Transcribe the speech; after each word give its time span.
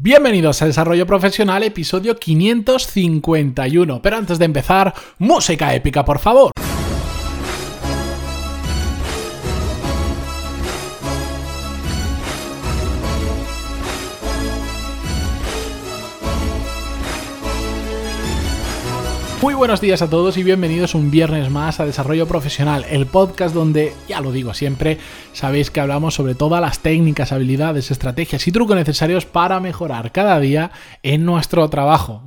Bienvenidos 0.00 0.62
a 0.62 0.66
Desarrollo 0.66 1.06
Profesional, 1.06 1.64
episodio 1.64 2.14
551. 2.14 4.00
Pero 4.00 4.16
antes 4.16 4.38
de 4.38 4.44
empezar, 4.44 4.94
música 5.18 5.74
épica, 5.74 6.04
por 6.04 6.20
favor. 6.20 6.52
Muy 19.40 19.54
buenos 19.54 19.80
días 19.80 20.02
a 20.02 20.10
todos 20.10 20.36
y 20.36 20.42
bienvenidos 20.42 20.96
un 20.96 21.12
viernes 21.12 21.48
más 21.48 21.78
a 21.78 21.86
Desarrollo 21.86 22.26
Profesional, 22.26 22.84
el 22.90 23.06
podcast 23.06 23.54
donde, 23.54 23.92
ya 24.08 24.20
lo 24.20 24.32
digo 24.32 24.52
siempre, 24.52 24.98
sabéis 25.32 25.70
que 25.70 25.78
hablamos 25.78 26.14
sobre 26.14 26.34
todas 26.34 26.60
las 26.60 26.80
técnicas, 26.80 27.30
habilidades, 27.30 27.92
estrategias 27.92 28.48
y 28.48 28.52
trucos 28.52 28.74
necesarios 28.74 29.26
para 29.26 29.60
mejorar 29.60 30.10
cada 30.10 30.40
día 30.40 30.72
en 31.04 31.24
nuestro 31.24 31.70
trabajo. 31.70 32.20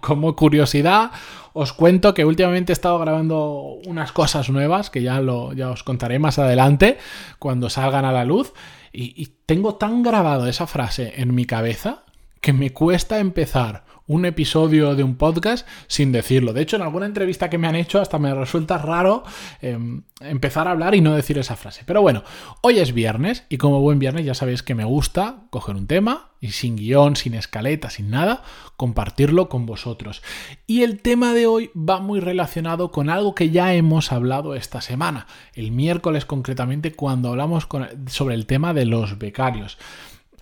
Como 0.00 0.36
curiosidad, 0.36 1.10
os 1.52 1.74
cuento 1.74 2.14
que 2.14 2.24
últimamente 2.24 2.72
he 2.72 2.74
estado 2.74 2.98
grabando 2.98 3.76
unas 3.86 4.12
cosas 4.12 4.48
nuevas 4.48 4.88
que 4.88 5.02
ya, 5.02 5.20
lo, 5.20 5.52
ya 5.52 5.68
os 5.68 5.82
contaré 5.82 6.18
más 6.18 6.38
adelante 6.38 6.96
cuando 7.38 7.68
salgan 7.68 8.06
a 8.06 8.12
la 8.12 8.24
luz. 8.24 8.54
Y, 8.90 9.12
y 9.22 9.34
tengo 9.44 9.74
tan 9.74 10.02
grabado 10.02 10.46
esa 10.46 10.66
frase 10.66 11.12
en 11.18 11.34
mi 11.34 11.44
cabeza 11.44 12.04
que 12.40 12.54
me 12.54 12.72
cuesta 12.72 13.18
empezar 13.18 13.84
un 14.08 14.24
episodio 14.24 14.96
de 14.96 15.04
un 15.04 15.14
podcast 15.14 15.68
sin 15.86 16.10
decirlo. 16.10 16.52
De 16.52 16.62
hecho, 16.62 16.76
en 16.76 16.82
alguna 16.82 17.06
entrevista 17.06 17.48
que 17.48 17.58
me 17.58 17.68
han 17.68 17.76
hecho 17.76 18.00
hasta 18.00 18.18
me 18.18 18.34
resulta 18.34 18.78
raro 18.78 19.22
em, 19.60 20.02
empezar 20.20 20.66
a 20.66 20.72
hablar 20.72 20.94
y 20.94 21.00
no 21.00 21.14
decir 21.14 21.38
esa 21.38 21.54
frase. 21.54 21.82
Pero 21.86 22.02
bueno, 22.02 22.24
hoy 22.62 22.80
es 22.80 22.92
viernes 22.92 23.44
y 23.48 23.58
como 23.58 23.80
buen 23.80 23.98
viernes 23.98 24.24
ya 24.24 24.34
sabéis 24.34 24.62
que 24.62 24.74
me 24.74 24.84
gusta 24.84 25.44
coger 25.50 25.76
un 25.76 25.86
tema 25.86 26.30
y 26.40 26.48
sin 26.52 26.76
guion, 26.76 27.16
sin 27.16 27.34
escaleta, 27.34 27.90
sin 27.90 28.10
nada, 28.10 28.42
compartirlo 28.76 29.48
con 29.48 29.66
vosotros. 29.66 30.22
Y 30.66 30.82
el 30.82 31.00
tema 31.02 31.34
de 31.34 31.46
hoy 31.46 31.70
va 31.76 32.00
muy 32.00 32.20
relacionado 32.20 32.90
con 32.90 33.10
algo 33.10 33.34
que 33.34 33.50
ya 33.50 33.74
hemos 33.74 34.10
hablado 34.12 34.54
esta 34.54 34.80
semana, 34.80 35.26
el 35.54 35.70
miércoles 35.70 36.24
concretamente 36.24 36.92
cuando 36.92 37.28
hablamos 37.28 37.68
sobre 38.06 38.34
el 38.34 38.46
tema 38.46 38.72
de 38.72 38.86
los 38.86 39.18
becarios. 39.18 39.78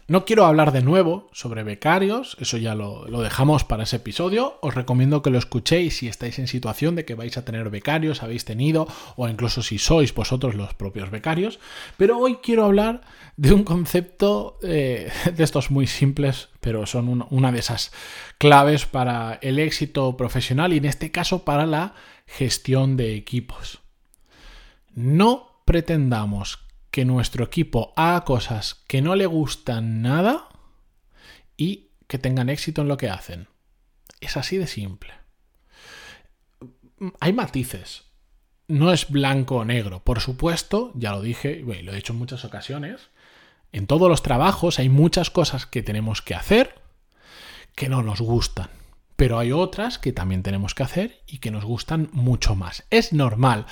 No 0.08 0.24
quiero 0.24 0.46
hablar 0.46 0.70
de 0.70 0.82
nuevo 0.82 1.28
sobre 1.32 1.64
becarios, 1.64 2.36
eso 2.38 2.58
ya 2.58 2.76
lo, 2.76 3.06
dejamos 3.22 3.64
para 3.64 3.82
ese 3.82 3.96
episodio. 3.96 4.56
Os 4.62 4.76
recomiendo 4.76 5.20
que 5.20 5.30
lo 5.30 5.38
escuchéis 5.38 5.96
si 5.96 6.06
estáis 6.06 6.38
en 6.38 6.46
situación 6.46 6.94
de 6.94 7.04
que 7.04 7.16
vais 7.16 7.36
a 7.36 7.44
tener 7.44 7.70
becarios, 7.70 8.22
habéis 8.22 8.44
tenido, 8.44 8.86
o 9.16 9.28
incluso 9.28 9.64
si 9.64 9.78
sois 9.78 10.14
vosotros 10.14 10.54
los 10.54 10.74
propios 10.74 11.10
becarios. 11.10 11.58
Pero 11.96 12.18
hoy 12.18 12.36
quiero 12.36 12.64
hablar 12.64 13.00
de 13.36 13.52
un 13.52 13.64
concepto 13.64 14.60
eh, 14.62 15.10
de 15.34 15.42
estos 15.42 15.72
muy 15.72 15.88
simples, 15.88 16.50
pero 16.60 16.86
son 16.86 17.26
una 17.30 17.50
de 17.50 17.58
esas 17.58 17.90
claves 18.38 18.86
para 18.86 19.40
el 19.42 19.58
éxito 19.58 20.16
profesional 20.16 20.72
y 20.72 20.76
en 20.76 20.84
este 20.84 21.10
caso 21.10 21.44
para 21.44 21.66
la 21.66 21.94
gestión 22.28 22.96
de 22.96 23.16
equipos. 23.16 23.80
No 24.94 25.62
pretendamos 25.64 26.65
que 26.96 27.04
nuestro 27.04 27.44
equipo 27.44 27.92
haga 27.94 28.24
cosas 28.24 28.82
que 28.86 29.02
no 29.02 29.16
le 29.16 29.26
gustan 29.26 30.00
nada 30.00 30.48
y 31.54 31.90
que 32.06 32.16
tengan 32.16 32.48
éxito 32.48 32.80
en 32.80 32.88
lo 32.88 32.96
que 32.96 33.10
hacen. 33.10 33.48
Es 34.22 34.38
así 34.38 34.56
de 34.56 34.66
simple. 34.66 35.12
Hay 37.20 37.34
matices. 37.34 38.04
No 38.66 38.94
es 38.94 39.10
blanco 39.10 39.56
o 39.56 39.64
negro. 39.66 40.04
Por 40.04 40.20
supuesto, 40.20 40.90
ya 40.94 41.12
lo 41.12 41.20
dije 41.20 41.62
y 41.68 41.82
lo 41.82 41.92
he 41.92 41.96
dicho 41.96 42.14
en 42.14 42.18
muchas 42.18 42.46
ocasiones, 42.46 43.10
en 43.72 43.86
todos 43.86 44.08
los 44.08 44.22
trabajos 44.22 44.78
hay 44.78 44.88
muchas 44.88 45.28
cosas 45.28 45.66
que 45.66 45.82
tenemos 45.82 46.22
que 46.22 46.34
hacer 46.34 46.80
que 47.74 47.90
no 47.90 48.02
nos 48.02 48.22
gustan. 48.22 48.70
Pero 49.16 49.38
hay 49.38 49.52
otras 49.52 49.98
que 49.98 50.12
también 50.12 50.42
tenemos 50.42 50.74
que 50.74 50.84
hacer 50.84 51.20
y 51.26 51.40
que 51.40 51.50
nos 51.50 51.66
gustan 51.66 52.08
mucho 52.12 52.54
más. 52.54 52.84
Es 52.88 53.12
normal. 53.12 53.66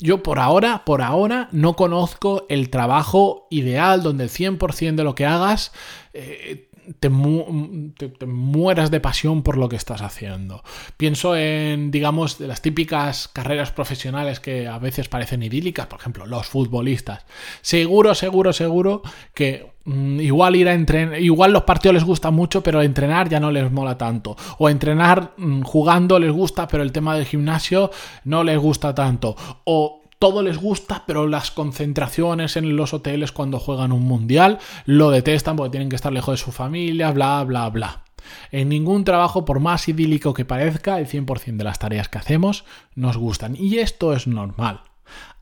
Yo 0.00 0.22
por 0.22 0.38
ahora, 0.38 0.84
por 0.84 1.02
ahora, 1.02 1.48
no 1.50 1.74
conozco 1.74 2.46
el 2.48 2.70
trabajo 2.70 3.48
ideal 3.50 4.02
donde 4.02 4.24
el 4.24 4.30
100% 4.30 4.94
de 4.94 5.04
lo 5.04 5.16
que 5.16 5.26
hagas 5.26 5.72
eh, 6.12 6.67
te, 6.98 7.08
mueras 7.10 8.90
de 8.90 9.00
pasión 9.00 9.42
por 9.42 9.56
lo 9.56 9.68
que 9.68 9.76
estás 9.76 10.02
haciendo. 10.02 10.62
Pienso 10.96 11.36
en, 11.36 11.90
digamos, 11.90 12.38
de 12.38 12.46
las 12.46 12.62
típicas 12.62 13.28
carreras 13.28 13.72
profesionales 13.72 14.40
que 14.40 14.68
a 14.68 14.78
veces 14.78 15.08
parecen 15.08 15.42
idílicas, 15.42 15.86
por 15.86 16.00
ejemplo, 16.00 16.26
los 16.26 16.46
futbolistas. 16.46 17.24
Seguro, 17.60 18.14
seguro, 18.14 18.52
seguro 18.52 19.02
que 19.34 19.72
mm, 19.84 20.20
igual 20.20 20.56
ir 20.56 20.68
a 20.68 20.74
entrenar, 20.74 21.20
igual 21.20 21.52
los 21.52 21.64
partidos 21.64 21.94
les 21.94 22.04
gusta 22.04 22.30
mucho, 22.30 22.62
pero 22.62 22.82
entrenar 22.82 23.28
ya 23.28 23.40
no 23.40 23.50
les 23.50 23.70
mola 23.70 23.98
tanto. 23.98 24.36
O 24.58 24.68
entrenar 24.68 25.34
mm, 25.36 25.62
jugando 25.62 26.18
les 26.18 26.32
gusta, 26.32 26.68
pero 26.68 26.82
el 26.82 26.92
tema 26.92 27.14
del 27.14 27.26
gimnasio 27.26 27.90
no 28.24 28.44
les 28.44 28.58
gusta 28.58 28.94
tanto. 28.94 29.36
O 29.64 29.97
todo 30.18 30.42
les 30.42 30.58
gusta, 30.58 31.04
pero 31.06 31.26
las 31.26 31.50
concentraciones 31.50 32.56
en 32.56 32.76
los 32.76 32.92
hoteles 32.92 33.32
cuando 33.32 33.58
juegan 33.58 33.92
un 33.92 34.02
mundial 34.02 34.58
lo 34.84 35.10
detestan 35.10 35.56
porque 35.56 35.70
tienen 35.70 35.88
que 35.88 35.96
estar 35.96 36.12
lejos 36.12 36.38
de 36.38 36.44
su 36.44 36.52
familia, 36.52 37.10
bla, 37.12 37.44
bla, 37.44 37.68
bla. 37.70 38.02
En 38.50 38.68
ningún 38.68 39.04
trabajo, 39.04 39.44
por 39.44 39.60
más 39.60 39.88
idílico 39.88 40.34
que 40.34 40.44
parezca, 40.44 40.98
el 40.98 41.06
100% 41.06 41.56
de 41.56 41.64
las 41.64 41.78
tareas 41.78 42.08
que 42.08 42.18
hacemos 42.18 42.64
nos 42.94 43.16
gustan. 43.16 43.56
Y 43.56 43.78
esto 43.78 44.12
es 44.12 44.26
normal. 44.26 44.82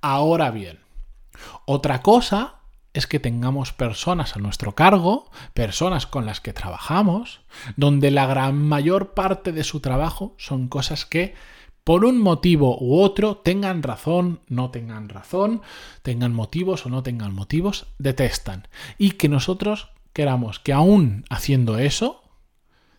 Ahora 0.00 0.50
bien, 0.50 0.78
otra 1.64 2.02
cosa 2.02 2.56
es 2.92 3.06
que 3.06 3.20
tengamos 3.20 3.72
personas 3.72 4.36
a 4.36 4.38
nuestro 4.38 4.74
cargo, 4.74 5.30
personas 5.52 6.06
con 6.06 6.24
las 6.24 6.40
que 6.40 6.52
trabajamos, 6.52 7.40
donde 7.76 8.10
la 8.10 8.26
gran 8.26 8.56
mayor 8.56 9.12
parte 9.12 9.52
de 9.52 9.64
su 9.64 9.80
trabajo 9.80 10.34
son 10.38 10.68
cosas 10.68 11.04
que 11.04 11.34
por 11.86 12.04
un 12.04 12.20
motivo 12.20 12.76
u 12.80 13.00
otro, 13.00 13.36
tengan 13.36 13.84
razón, 13.84 14.40
no 14.48 14.72
tengan 14.72 15.08
razón, 15.08 15.62
tengan 16.02 16.32
motivos 16.32 16.84
o 16.84 16.88
no 16.88 17.04
tengan 17.04 17.32
motivos, 17.32 17.86
detestan. 17.98 18.66
Y 18.98 19.12
que 19.12 19.28
nosotros 19.28 19.90
queramos 20.12 20.58
que 20.58 20.72
aún 20.72 21.24
haciendo 21.30 21.78
eso, 21.78 22.24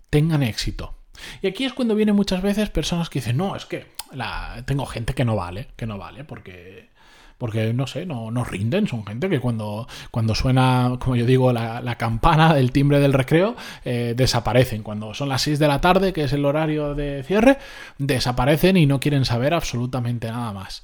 tengan 0.10 0.42
éxito. 0.42 0.94
Y 1.42 1.48
aquí 1.48 1.66
es 1.66 1.74
cuando 1.74 1.96
vienen 1.96 2.16
muchas 2.16 2.42
veces 2.42 2.70
personas 2.70 3.10
que 3.10 3.20
dicen, 3.20 3.36
no, 3.36 3.58
es 3.58 3.66
que 3.66 3.88
la... 4.14 4.64
tengo 4.66 4.86
gente 4.86 5.14
que 5.14 5.26
no 5.26 5.36
vale, 5.36 5.68
que 5.76 5.86
no 5.86 5.98
vale, 5.98 6.24
porque 6.24 6.90
porque 7.38 7.74
no 7.74 7.88
sé, 7.88 8.06
no, 8.06 8.32
no 8.32 8.44
rinden, 8.44 8.88
son 8.88 9.06
gente 9.06 9.30
que 9.30 9.40
cuando, 9.40 9.88
cuando 10.12 10.34
suena, 10.34 10.98
como 11.00 11.16
yo 11.16 11.26
digo, 11.26 11.54
la, 11.54 11.96
campana 11.98 12.54
del 12.54 12.72
timbre 12.72 13.00
del 13.00 13.14
recreo, 13.14 13.56
eh, 13.86 14.14
desaparecen. 14.16 14.84
Cuando 14.84 15.14
son 15.14 15.30
las 15.30 15.42
6 15.44 15.60
de 15.60 15.68
la 15.68 15.82
tarde, 15.82 16.14
que 16.14 16.24
es 16.24 16.34
el 16.34 16.46
horario 16.46 16.96
de 16.96 17.24
cierre, 17.24 17.58
desaparecen 17.98 18.78
y 18.78 18.86
no 18.86 19.00
quieren 19.00 19.26
saber 19.26 19.54
absolutamente 19.54 20.30
nada 20.30 20.52
más. 20.54 20.84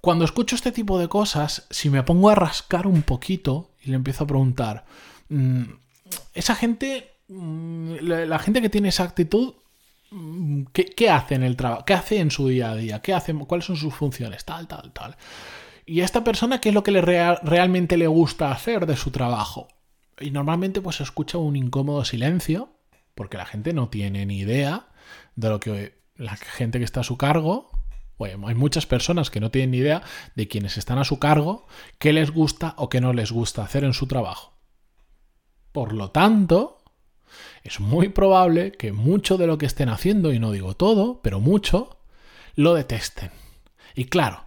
Cuando 0.00 0.24
escucho 0.24 0.54
este 0.54 0.72
tipo 0.72 0.98
de 0.98 1.08
cosas, 1.08 1.66
si 1.70 1.90
me 1.90 2.02
pongo 2.02 2.30
a 2.30 2.34
rascar 2.34 2.86
un 2.86 3.02
poquito 3.02 3.70
y 3.82 3.90
le 3.90 3.96
empiezo 3.96 4.24
a 4.24 4.26
preguntar, 4.26 4.84
mm, 5.30 5.64
esa 6.34 6.54
gente, 6.54 7.10
mm, 7.28 7.96
la, 8.02 8.38
gente 8.38 8.62
que 8.62 8.68
tiene 8.68 8.90
esa 8.90 9.04
actitud, 9.04 9.54
mm, 10.10 10.64
¿Qué, 10.72 11.10
hace 11.10 11.34
en 11.34 11.42
el 11.42 11.56
trabajo? 11.56 11.84
¿Qué 11.84 11.94
hace 11.94 12.18
en 12.20 12.30
su 12.30 12.48
día 12.48 12.70
a 12.70 12.76
día? 12.76 13.00
¿Qué 13.00 13.14
hace, 13.14 13.34
¿Cuáles 13.34 13.64
son 13.64 13.76
sus 13.76 13.94
funciones? 13.94 14.44
Tal, 14.44 14.68
tal, 14.68 14.92
tal. 14.92 15.16
¿Y 15.86 16.00
a 16.00 16.04
esta 16.04 16.24
persona 16.24 16.60
qué 16.60 16.70
es 16.70 16.74
lo 16.74 16.82
que 16.82 16.90
le 16.90 17.00
realmente 17.00 17.96
le 17.96 18.08
gusta 18.08 18.50
hacer 18.50 18.86
de 18.86 18.96
su 18.96 19.12
trabajo? 19.12 19.68
Y 20.18 20.32
normalmente 20.32 20.80
pues 20.80 21.00
escucha 21.00 21.38
un 21.38 21.54
incómodo 21.54 22.04
silencio, 22.04 22.70
porque 23.14 23.36
la 23.36 23.46
gente 23.46 23.72
no 23.72 23.88
tiene 23.88 24.26
ni 24.26 24.38
idea 24.38 24.88
de 25.36 25.48
lo 25.48 25.60
que 25.60 25.94
la 26.16 26.36
gente 26.36 26.78
que 26.78 26.84
está 26.84 27.00
a 27.00 27.04
su 27.04 27.16
cargo, 27.16 27.70
bueno, 28.18 28.48
hay 28.48 28.54
muchas 28.54 28.86
personas 28.86 29.30
que 29.30 29.40
no 29.40 29.50
tienen 29.50 29.70
ni 29.70 29.78
idea 29.78 30.02
de 30.34 30.48
quienes 30.48 30.76
están 30.76 30.98
a 30.98 31.04
su 31.04 31.18
cargo, 31.18 31.66
qué 31.98 32.12
les 32.12 32.32
gusta 32.32 32.74
o 32.78 32.88
qué 32.88 33.00
no 33.00 33.12
les 33.12 33.30
gusta 33.30 33.62
hacer 33.62 33.84
en 33.84 33.92
su 33.92 34.06
trabajo. 34.06 34.54
Por 35.70 35.92
lo 35.92 36.10
tanto, 36.10 36.82
es 37.62 37.78
muy 37.78 38.08
probable 38.08 38.72
que 38.72 38.92
mucho 38.92 39.36
de 39.36 39.46
lo 39.46 39.58
que 39.58 39.66
estén 39.66 39.90
haciendo, 39.90 40.32
y 40.32 40.38
no 40.38 40.50
digo 40.50 40.74
todo, 40.74 41.20
pero 41.22 41.38
mucho, 41.38 41.98
lo 42.54 42.74
detesten. 42.74 43.30
Y 43.94 44.06
claro, 44.06 44.45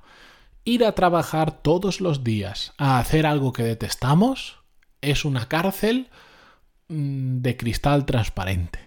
ir 0.69 0.85
a 0.85 0.93
trabajar 0.93 1.51
todos 1.51 1.99
los 1.99 2.23
días 2.23 2.73
a 2.77 2.99
hacer 2.99 3.25
algo 3.25 3.53
que 3.53 3.63
detestamos 3.63 4.59
es 5.01 5.25
una 5.25 5.47
cárcel 5.47 6.09
mm, 6.87 7.41
de 7.41 7.57
cristal 7.57 8.05
transparente. 8.05 8.79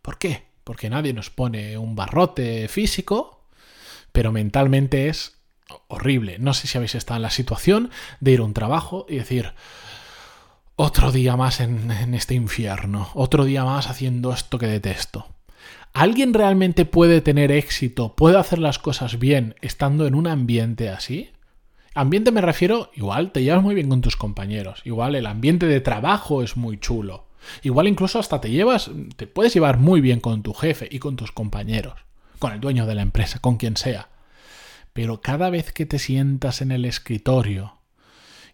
¿Por 0.00 0.18
qué? 0.18 0.44
Porque 0.62 0.90
nadie 0.90 1.12
nos 1.12 1.30
pone 1.30 1.76
un 1.76 1.96
barrote 1.96 2.68
físico, 2.68 3.48
pero 4.12 4.32
mentalmente 4.32 5.08
es 5.08 5.38
horrible. 5.88 6.38
No 6.38 6.54
sé 6.54 6.68
si 6.68 6.78
habéis 6.78 6.94
estado 6.94 7.16
en 7.16 7.22
la 7.22 7.30
situación 7.30 7.90
de 8.20 8.32
ir 8.32 8.40
a 8.40 8.44
un 8.44 8.54
trabajo 8.54 9.06
y 9.08 9.16
decir, 9.16 9.54
otro 10.76 11.10
día 11.10 11.36
más 11.36 11.60
en, 11.60 11.90
en 11.90 12.14
este 12.14 12.34
infierno, 12.34 13.10
otro 13.14 13.44
día 13.44 13.64
más 13.64 13.88
haciendo 13.88 14.32
esto 14.32 14.58
que 14.58 14.66
detesto. 14.66 15.26
¿Alguien 15.94 16.34
realmente 16.34 16.84
puede 16.84 17.20
tener 17.20 17.50
éxito, 17.50 18.14
puede 18.14 18.38
hacer 18.38 18.58
las 18.58 18.78
cosas 18.78 19.18
bien 19.18 19.54
estando 19.62 20.06
en 20.06 20.14
un 20.14 20.26
ambiente 20.26 20.90
así? 20.90 21.30
Ambiente 21.94 22.32
me 22.32 22.40
refiero, 22.40 22.90
igual 22.94 23.32
te 23.32 23.42
llevas 23.42 23.62
muy 23.62 23.74
bien 23.74 23.88
con 23.88 24.00
tus 24.00 24.16
compañeros, 24.16 24.82
igual 24.84 25.14
el 25.14 25.26
ambiente 25.26 25.66
de 25.66 25.80
trabajo 25.80 26.42
es 26.42 26.56
muy 26.56 26.78
chulo, 26.78 27.26
Igual 27.62 27.88
incluso 27.88 28.18
hasta 28.18 28.40
te 28.40 28.50
llevas, 28.50 28.90
te 29.16 29.26
puedes 29.26 29.54
llevar 29.54 29.78
muy 29.78 30.00
bien 30.00 30.20
con 30.20 30.42
tu 30.42 30.52
jefe 30.52 30.88
y 30.90 30.98
con 30.98 31.16
tus 31.16 31.32
compañeros, 31.32 31.94
con 32.38 32.52
el 32.52 32.60
dueño 32.60 32.86
de 32.86 32.94
la 32.94 33.02
empresa, 33.02 33.38
con 33.38 33.56
quien 33.56 33.76
sea. 33.76 34.08
Pero 34.92 35.20
cada 35.20 35.50
vez 35.50 35.72
que 35.72 35.86
te 35.86 35.98
sientas 35.98 36.60
en 36.60 36.72
el 36.72 36.84
escritorio 36.84 37.78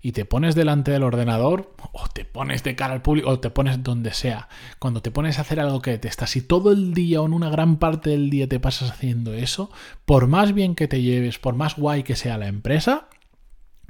y 0.02 0.12
te 0.12 0.24
pones 0.24 0.54
delante 0.54 0.90
del 0.90 1.02
ordenador, 1.02 1.74
o 1.92 2.08
te 2.08 2.24
pones 2.24 2.62
de 2.62 2.74
cara 2.74 2.94
al 2.94 3.02
público, 3.02 3.28
o 3.30 3.40
te 3.40 3.50
pones 3.50 3.82
donde 3.82 4.12
sea, 4.12 4.48
cuando 4.78 5.02
te 5.02 5.10
pones 5.10 5.38
a 5.38 5.42
hacer 5.42 5.60
algo 5.60 5.82
que 5.82 5.90
detestas 5.90 6.36
y 6.36 6.42
todo 6.42 6.72
el 6.72 6.94
día 6.94 7.20
o 7.20 7.26
en 7.26 7.34
una 7.34 7.50
gran 7.50 7.76
parte 7.76 8.10
del 8.10 8.30
día 8.30 8.48
te 8.48 8.60
pasas 8.60 8.90
haciendo 8.90 9.34
eso, 9.34 9.70
por 10.04 10.26
más 10.26 10.54
bien 10.54 10.74
que 10.74 10.88
te 10.88 11.02
lleves, 11.02 11.38
por 11.38 11.54
más 11.54 11.76
guay 11.76 12.02
que 12.02 12.16
sea 12.16 12.38
la 12.38 12.48
empresa, 12.48 13.08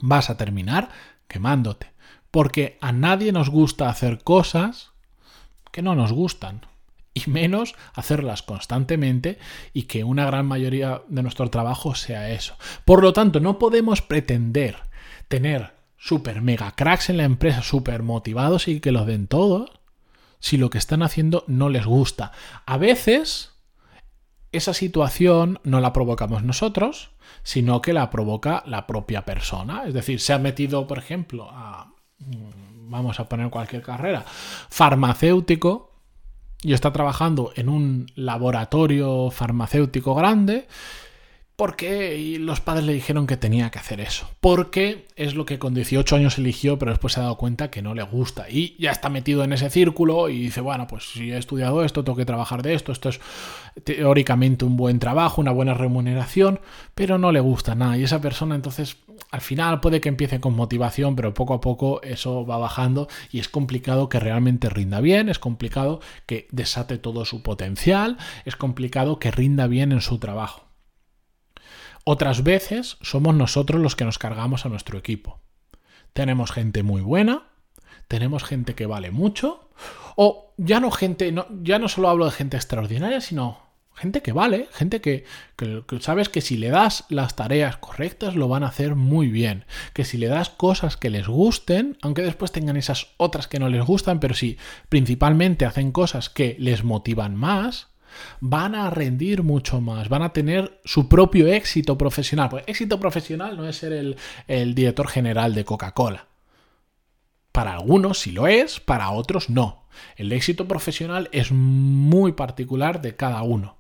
vas 0.00 0.30
a 0.30 0.36
terminar 0.36 0.90
quemándote. 1.28 1.92
Porque 2.30 2.78
a 2.80 2.92
nadie 2.92 3.32
nos 3.32 3.50
gusta 3.50 3.88
hacer 3.88 4.22
cosas 4.22 4.92
que 5.72 5.82
no 5.82 5.94
nos 5.94 6.12
gustan. 6.12 6.66
Y 7.12 7.28
menos 7.28 7.74
hacerlas 7.94 8.42
constantemente 8.42 9.38
y 9.72 9.82
que 9.84 10.04
una 10.04 10.26
gran 10.26 10.46
mayoría 10.46 11.02
de 11.08 11.22
nuestro 11.22 11.50
trabajo 11.50 11.96
sea 11.96 12.30
eso. 12.30 12.56
Por 12.84 13.02
lo 13.02 13.12
tanto, 13.12 13.40
no 13.40 13.58
podemos 13.58 14.00
pretender 14.00 14.76
tener 15.26 15.79
super 16.00 16.40
mega 16.40 16.72
cracks 16.72 17.10
en 17.10 17.18
la 17.18 17.24
empresa, 17.24 17.62
super 17.62 18.02
motivados 18.02 18.66
y 18.68 18.80
que 18.80 18.90
los 18.90 19.06
den 19.06 19.26
todo, 19.26 19.70
si 20.38 20.56
lo 20.56 20.70
que 20.70 20.78
están 20.78 21.02
haciendo 21.02 21.44
no 21.46 21.68
les 21.68 21.84
gusta. 21.84 22.32
A 22.64 22.78
veces 22.78 23.52
esa 24.50 24.72
situación 24.72 25.60
no 25.62 25.80
la 25.80 25.92
provocamos 25.92 26.42
nosotros, 26.42 27.10
sino 27.42 27.82
que 27.82 27.92
la 27.92 28.10
provoca 28.10 28.62
la 28.66 28.86
propia 28.86 29.24
persona. 29.24 29.84
Es 29.86 29.94
decir, 29.94 30.20
se 30.20 30.32
ha 30.32 30.38
metido, 30.38 30.86
por 30.86 30.98
ejemplo, 30.98 31.48
a, 31.50 31.92
mm, 32.18 32.90
vamos 32.90 33.20
a 33.20 33.28
poner 33.28 33.50
cualquier 33.50 33.82
carrera, 33.82 34.24
farmacéutico, 34.26 35.90
y 36.62 36.72
está 36.72 36.92
trabajando 36.92 37.52
en 37.56 37.68
un 37.68 38.06
laboratorio 38.14 39.30
farmacéutico 39.30 40.14
grande, 40.14 40.66
porque 41.60 42.38
los 42.40 42.62
padres 42.62 42.86
le 42.86 42.94
dijeron 42.94 43.26
que 43.26 43.36
tenía 43.36 43.68
que 43.68 43.78
hacer 43.78 44.00
eso. 44.00 44.26
Porque 44.40 45.06
es 45.14 45.34
lo 45.34 45.44
que 45.44 45.58
con 45.58 45.74
18 45.74 46.16
años 46.16 46.38
eligió, 46.38 46.78
pero 46.78 46.92
después 46.92 47.12
se 47.12 47.20
ha 47.20 47.24
dado 47.24 47.36
cuenta 47.36 47.70
que 47.70 47.82
no 47.82 47.94
le 47.94 48.02
gusta. 48.02 48.48
Y 48.48 48.74
ya 48.78 48.92
está 48.92 49.10
metido 49.10 49.44
en 49.44 49.52
ese 49.52 49.68
círculo 49.68 50.30
y 50.30 50.40
dice, 50.40 50.62
bueno, 50.62 50.86
pues 50.86 51.10
si 51.12 51.30
he 51.30 51.36
estudiado 51.36 51.84
esto, 51.84 52.02
tengo 52.02 52.16
que 52.16 52.24
trabajar 52.24 52.62
de 52.62 52.72
esto, 52.72 52.92
esto 52.92 53.10
es 53.10 53.20
teóricamente 53.84 54.64
un 54.64 54.78
buen 54.78 55.00
trabajo, 55.00 55.42
una 55.42 55.50
buena 55.50 55.74
remuneración, 55.74 56.60
pero 56.94 57.18
no 57.18 57.30
le 57.30 57.40
gusta 57.40 57.74
nada. 57.74 57.98
Y 57.98 58.04
esa 58.04 58.22
persona 58.22 58.54
entonces 58.54 58.96
al 59.30 59.42
final 59.42 59.80
puede 59.80 60.00
que 60.00 60.08
empiece 60.08 60.40
con 60.40 60.56
motivación, 60.56 61.14
pero 61.14 61.34
poco 61.34 61.52
a 61.52 61.60
poco 61.60 62.00
eso 62.00 62.46
va 62.46 62.56
bajando 62.56 63.06
y 63.32 63.38
es 63.38 63.50
complicado 63.50 64.08
que 64.08 64.18
realmente 64.18 64.70
rinda 64.70 65.02
bien, 65.02 65.28
es 65.28 65.38
complicado 65.38 66.00
que 66.24 66.48
desate 66.52 66.96
todo 66.96 67.26
su 67.26 67.42
potencial, 67.42 68.16
es 68.46 68.56
complicado 68.56 69.18
que 69.18 69.30
rinda 69.30 69.66
bien 69.66 69.92
en 69.92 70.00
su 70.00 70.18
trabajo. 70.18 70.69
Otras 72.04 72.42
veces 72.42 72.96
somos 73.02 73.34
nosotros 73.34 73.80
los 73.80 73.96
que 73.96 74.04
nos 74.04 74.18
cargamos 74.18 74.64
a 74.64 74.68
nuestro 74.68 74.98
equipo. 74.98 75.40
Tenemos 76.12 76.50
gente 76.50 76.82
muy 76.82 77.02
buena, 77.02 77.48
tenemos 78.08 78.42
gente 78.42 78.74
que 78.74 78.86
vale 78.86 79.10
mucho, 79.10 79.70
o 80.16 80.52
ya 80.56 80.80
no 80.80 80.90
gente, 80.90 81.32
ya 81.62 81.78
no 81.78 81.88
solo 81.88 82.08
hablo 82.08 82.24
de 82.24 82.32
gente 82.32 82.56
extraordinaria, 82.56 83.20
sino 83.20 83.70
gente 83.94 84.22
que 84.22 84.32
vale, 84.32 84.68
gente 84.72 85.00
que, 85.00 85.24
que, 85.56 85.84
sabes 86.00 86.30
que 86.30 86.40
si 86.40 86.56
le 86.56 86.70
das 86.70 87.04
las 87.10 87.36
tareas 87.36 87.76
correctas 87.76 88.34
lo 88.34 88.48
van 88.48 88.64
a 88.64 88.68
hacer 88.68 88.94
muy 88.94 89.28
bien, 89.28 89.66
que 89.92 90.04
si 90.04 90.16
le 90.16 90.28
das 90.28 90.48
cosas 90.48 90.96
que 90.96 91.10
les 91.10 91.28
gusten, 91.28 91.98
aunque 92.00 92.22
después 92.22 92.50
tengan 92.50 92.78
esas 92.78 93.08
otras 93.18 93.46
que 93.46 93.58
no 93.58 93.68
les 93.68 93.84
gustan, 93.84 94.18
pero 94.18 94.34
si 94.34 94.56
principalmente 94.88 95.66
hacen 95.66 95.92
cosas 95.92 96.30
que 96.30 96.56
les 96.58 96.82
motivan 96.82 97.36
más, 97.36 97.89
van 98.40 98.74
a 98.74 98.90
rendir 98.90 99.42
mucho 99.42 99.80
más, 99.80 100.08
van 100.08 100.22
a 100.22 100.32
tener 100.32 100.80
su 100.84 101.08
propio 101.08 101.46
éxito 101.46 101.96
profesional. 101.98 102.48
Pues 102.48 102.64
éxito 102.66 102.98
profesional 103.00 103.56
no 103.56 103.68
es 103.68 103.76
ser 103.76 103.92
el, 103.92 104.74
director 104.74 105.08
general 105.08 105.54
de 105.54 105.64
Coca-Cola. 105.64 106.26
Para 107.52 107.74
algunos 107.74 108.18
sí 108.18 108.30
lo 108.30 108.46
es, 108.46 108.80
para 108.80 109.10
otros 109.10 109.50
no. 109.50 109.84
El 110.16 110.32
éxito 110.32 110.68
profesional 110.68 111.28
es 111.32 111.50
muy 111.52 112.32
particular 112.32 113.02
de 113.02 113.16
cada 113.16 113.42
uno. 113.42 113.76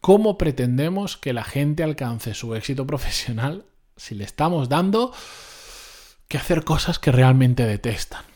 ¿Cómo 0.00 0.38
pretendemos 0.38 1.16
que 1.16 1.32
la 1.32 1.42
gente 1.42 1.82
alcance 1.82 2.34
su 2.34 2.54
éxito 2.54 2.86
profesional 2.86 3.64
si 3.96 4.14
le 4.14 4.24
estamos 4.24 4.68
dando 4.68 5.12
que 6.28 6.38
hacer 6.38 6.64
cosas 6.64 6.98
que 6.98 7.10
realmente 7.10 7.64
detestan? 7.66 8.35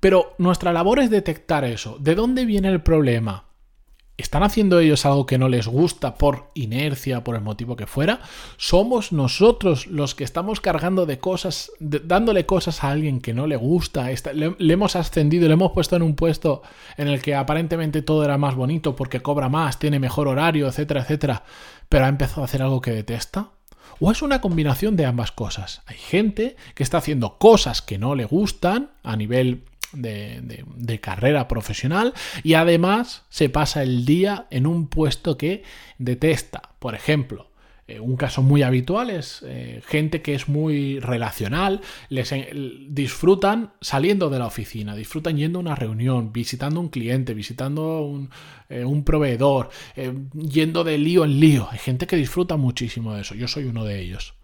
Pero 0.00 0.34
nuestra 0.38 0.72
labor 0.72 0.98
es 0.98 1.10
detectar 1.10 1.64
eso. 1.64 1.96
¿De 2.00 2.14
dónde 2.14 2.46
viene 2.46 2.68
el 2.68 2.82
problema? 2.82 3.44
¿Están 4.16 4.42
haciendo 4.42 4.80
ellos 4.80 5.06
algo 5.06 5.24
que 5.24 5.38
no 5.38 5.48
les 5.48 5.66
gusta 5.66 6.16
por 6.16 6.50
inercia, 6.54 7.24
por 7.24 7.36
el 7.36 7.40
motivo 7.40 7.74
que 7.74 7.86
fuera? 7.86 8.20
¿Somos 8.58 9.12
nosotros 9.12 9.86
los 9.86 10.14
que 10.14 10.24
estamos 10.24 10.60
cargando 10.60 11.06
de 11.06 11.18
cosas, 11.18 11.72
dándole 11.78 12.44
cosas 12.44 12.84
a 12.84 12.90
alguien 12.90 13.22
que 13.22 13.32
no 13.32 13.46
le 13.46 13.56
gusta? 13.56 14.08
le, 14.34 14.54
le, 14.58 14.74
hemos 14.74 14.94
ascendido, 14.94 15.48
le 15.48 15.54
hemos 15.54 15.72
puesto 15.72 15.96
en 15.96 16.02
un 16.02 16.16
puesto 16.16 16.62
en 16.98 17.08
el 17.08 17.22
que 17.22 17.34
aparentemente 17.34 18.02
todo 18.02 18.22
era 18.22 18.36
más 18.36 18.56
bonito 18.56 18.94
porque 18.94 19.20
cobra 19.20 19.48
más, 19.48 19.78
tiene 19.78 19.98
mejor 19.98 20.28
horario, 20.28 20.68
etcétera, 20.68 21.00
etcétera, 21.00 21.44
pero 21.88 22.04
ha 22.04 22.08
empezado 22.08 22.42
a 22.42 22.44
hacer 22.44 22.60
algo 22.60 22.82
que 22.82 22.90
detesta? 22.90 23.52
¿O 24.00 24.10
es 24.10 24.20
una 24.20 24.42
combinación 24.42 24.96
de 24.96 25.06
ambas 25.06 25.32
cosas? 25.32 25.80
Hay 25.86 25.96
gente 25.96 26.56
que 26.74 26.82
está 26.82 26.98
haciendo 26.98 27.38
cosas 27.38 27.80
que 27.80 27.96
no 27.96 28.14
le 28.14 28.26
gustan 28.26 28.90
a 29.02 29.16
nivel 29.16 29.64
de, 29.92 31.00
carrera 31.00 31.48
profesional 31.48 32.14
y 32.42 32.54
además 32.54 33.24
se 33.28 33.48
pasa 33.48 33.82
el 33.82 34.04
día 34.04 34.46
en 34.50 34.66
un 34.66 34.88
puesto 34.88 35.36
que 35.36 35.62
detesta. 35.98 36.74
Por 36.78 36.94
ejemplo, 36.94 37.50
eh, 37.86 38.00
un 38.00 38.16
caso 38.16 38.42
muy 38.42 38.62
habitual 38.62 39.10
es 39.10 39.42
eh, 39.46 39.82
gente 39.86 40.22
que 40.22 40.34
es 40.34 40.48
muy 40.48 41.00
relacional, 41.00 41.80
les 42.08 42.32
disfrutan 42.88 43.72
saliendo 43.80 44.30
de 44.30 44.38
la 44.38 44.46
oficina, 44.46 44.94
disfrutan 44.94 45.36
yendo 45.36 45.58
a 45.58 45.62
una 45.62 45.74
reunión, 45.74 46.32
visitando 46.32 46.80
un 46.80 46.88
cliente, 46.88 47.34
visitando 47.34 48.02
un, 48.02 48.30
eh, 48.68 48.84
un 48.84 49.04
proveedor, 49.04 49.70
yendo 50.34 50.84
de 50.84 50.98
lío 50.98 51.24
en 51.24 51.40
lío. 51.40 51.68
Hay 51.70 51.78
gente 51.78 52.06
que 52.06 52.16
disfruta 52.16 52.56
muchísimo 52.56 53.14
de 53.14 53.22
eso, 53.22 53.34
yo 53.34 53.48
soy 53.48 53.64
uno 53.64 53.84
de 53.84 54.00
ellos. 54.00 54.34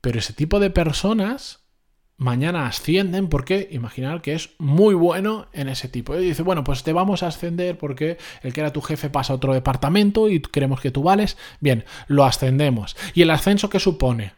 Pero 0.00 0.18
ese 0.18 0.34
tipo 0.34 0.60
de 0.60 0.68
personas 0.68 1.63
mañana 2.16 2.66
ascienden 2.66 3.28
porque 3.28 3.68
imaginar 3.70 4.22
que 4.22 4.34
es 4.34 4.50
muy 4.58 4.94
bueno 4.94 5.46
en 5.52 5.68
ese 5.68 5.88
tipo. 5.88 6.16
Y 6.16 6.24
dice, 6.24 6.42
bueno, 6.42 6.64
pues 6.64 6.82
te 6.82 6.92
vamos 6.92 7.22
a 7.22 7.28
ascender 7.28 7.76
porque 7.76 8.18
el 8.42 8.52
que 8.52 8.60
era 8.60 8.72
tu 8.72 8.80
jefe 8.80 9.10
pasa 9.10 9.32
a 9.32 9.36
otro 9.36 9.54
departamento 9.54 10.28
y 10.28 10.40
queremos 10.40 10.80
que 10.80 10.90
tú 10.90 11.02
vales. 11.02 11.36
Bien, 11.60 11.84
lo 12.06 12.24
ascendemos. 12.24 12.96
¿Y 13.14 13.22
el 13.22 13.30
ascenso 13.30 13.68
qué 13.68 13.80
supone? 13.80 14.32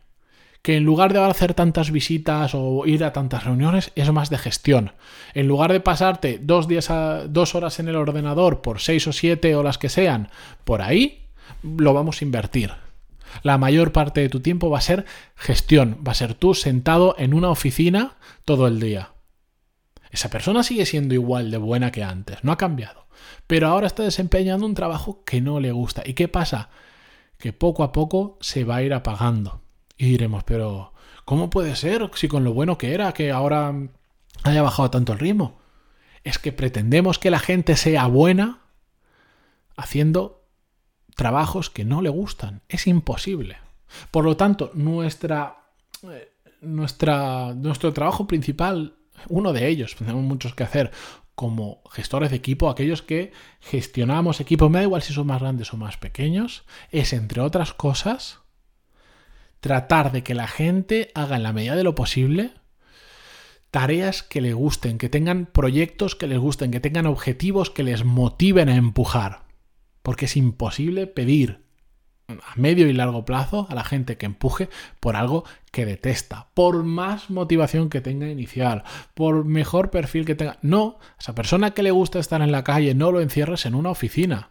Que 0.62 0.76
en 0.76 0.84
lugar 0.84 1.12
de 1.12 1.20
hacer 1.20 1.54
tantas 1.54 1.92
visitas 1.92 2.52
o 2.54 2.86
ir 2.86 3.04
a 3.04 3.12
tantas 3.12 3.44
reuniones, 3.44 3.92
es 3.94 4.10
más 4.10 4.30
de 4.30 4.38
gestión. 4.38 4.92
En 5.34 5.46
lugar 5.46 5.72
de 5.72 5.80
pasarte 5.80 6.40
dos, 6.42 6.66
días 6.66 6.90
a, 6.90 7.26
dos 7.28 7.54
horas 7.54 7.78
en 7.78 7.88
el 7.88 7.96
ordenador 7.96 8.62
por 8.62 8.80
seis 8.80 9.06
o 9.06 9.12
siete 9.12 9.54
o 9.54 9.62
las 9.62 9.78
que 9.78 9.88
sean, 9.88 10.30
por 10.64 10.82
ahí, 10.82 11.28
lo 11.62 11.94
vamos 11.94 12.20
a 12.20 12.24
invertir 12.24 12.85
la 13.42 13.58
mayor 13.58 13.92
parte 13.92 14.20
de 14.20 14.28
tu 14.28 14.40
tiempo 14.40 14.70
va 14.70 14.78
a 14.78 14.82
ser 14.82 15.04
gestión, 15.34 16.02
va 16.06 16.12
a 16.12 16.16
ser 16.16 16.34
tú 16.34 16.54
sentado 16.54 17.14
en 17.18 17.34
una 17.34 17.50
oficina 17.50 18.16
todo 18.44 18.66
el 18.66 18.80
día. 18.80 19.12
Esa 20.10 20.30
persona 20.30 20.62
sigue 20.62 20.86
siendo 20.86 21.14
igual 21.14 21.50
de 21.50 21.58
buena 21.58 21.92
que 21.92 22.02
antes, 22.02 22.42
no 22.42 22.52
ha 22.52 22.58
cambiado, 22.58 23.06
pero 23.46 23.68
ahora 23.68 23.86
está 23.86 24.02
desempeñando 24.02 24.66
un 24.66 24.74
trabajo 24.74 25.22
que 25.24 25.40
no 25.40 25.60
le 25.60 25.72
gusta. 25.72 26.02
¿Y 26.04 26.14
qué 26.14 26.28
pasa? 26.28 26.70
Que 27.38 27.52
poco 27.52 27.82
a 27.82 27.92
poco 27.92 28.38
se 28.40 28.64
va 28.64 28.76
a 28.76 28.82
ir 28.82 28.94
apagando. 28.94 29.62
Y 29.98 30.06
diremos, 30.06 30.44
pero 30.44 30.92
¿cómo 31.24 31.50
puede 31.50 31.76
ser 31.76 32.10
si 32.14 32.28
con 32.28 32.44
lo 32.44 32.52
bueno 32.52 32.78
que 32.78 32.94
era 32.94 33.12
que 33.12 33.30
ahora 33.30 33.74
haya 34.44 34.62
bajado 34.62 34.90
tanto 34.90 35.12
el 35.12 35.18
ritmo? 35.18 35.58
Es 36.24 36.38
que 36.38 36.52
pretendemos 36.52 37.18
que 37.18 37.30
la 37.30 37.38
gente 37.38 37.76
sea 37.76 38.06
buena 38.06 38.60
haciendo 39.76 40.35
trabajos 41.16 41.70
que 41.70 41.84
no 41.84 42.02
le 42.02 42.10
gustan. 42.10 42.62
Es 42.68 42.86
imposible. 42.86 43.56
Por 44.12 44.24
lo 44.24 44.36
tanto, 44.36 44.70
nuestra, 44.74 45.56
eh, 46.04 46.30
nuestro 46.60 47.92
trabajo 47.92 48.26
principal, 48.28 48.96
uno 49.28 49.52
de 49.52 49.66
ellos, 49.66 49.96
tenemos 49.96 50.22
muchos 50.22 50.54
que 50.54 50.62
hacer 50.62 50.92
como 51.34 51.82
gestores 51.90 52.30
de 52.30 52.36
equipo, 52.36 52.70
aquellos 52.70 53.02
que 53.02 53.32
gestionamos 53.60 54.40
equipos, 54.40 54.70
me 54.70 54.78
da 54.78 54.84
igual 54.84 55.02
si 55.02 55.12
son 55.12 55.26
más 55.26 55.40
grandes 55.40 55.72
o 55.72 55.76
más 55.76 55.96
pequeños, 55.96 56.64
es, 56.90 57.12
entre 57.12 57.42
otras 57.42 57.74
cosas, 57.74 58.40
tratar 59.60 60.12
de 60.12 60.22
que 60.22 60.34
la 60.34 60.46
gente 60.46 61.10
haga 61.14 61.36
en 61.36 61.42
la 61.42 61.52
medida 61.52 61.76
de 61.76 61.84
lo 61.84 61.94
posible 61.94 62.52
tareas 63.70 64.22
que 64.22 64.40
le 64.40 64.54
gusten, 64.54 64.96
que 64.96 65.10
tengan 65.10 65.44
proyectos 65.44 66.14
que 66.14 66.26
les 66.26 66.38
gusten, 66.38 66.70
que 66.70 66.80
tengan 66.80 67.06
objetivos 67.06 67.68
que 67.68 67.82
les 67.82 68.04
motiven 68.04 68.70
a 68.70 68.76
empujar 68.76 69.45
porque 70.06 70.26
es 70.26 70.36
imposible 70.36 71.08
pedir 71.08 71.62
a 72.28 72.54
medio 72.54 72.86
y 72.86 72.92
largo 72.92 73.24
plazo 73.24 73.66
a 73.68 73.74
la 73.74 73.82
gente 73.82 74.16
que 74.16 74.26
empuje 74.26 74.68
por 75.00 75.16
algo 75.16 75.42
que 75.72 75.84
detesta, 75.84 76.46
por 76.54 76.84
más 76.84 77.28
motivación 77.28 77.90
que 77.90 78.00
tenga 78.00 78.28
inicial, 78.28 78.84
por 79.14 79.44
mejor 79.44 79.90
perfil 79.90 80.24
que 80.24 80.36
tenga. 80.36 80.58
No, 80.62 81.00
esa 81.18 81.34
persona 81.34 81.72
que 81.72 81.82
le 81.82 81.90
gusta 81.90 82.20
estar 82.20 82.40
en 82.40 82.52
la 82.52 82.62
calle, 82.62 82.94
no 82.94 83.10
lo 83.10 83.20
encierres 83.20 83.66
en 83.66 83.74
una 83.74 83.90
oficina, 83.90 84.50